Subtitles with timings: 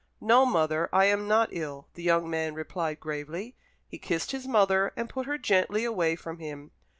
[0.19, 3.55] "No, mother, I am not ill," the young man replied gravely.
[3.87, 6.71] He kissed his mother, and put her gently away from him.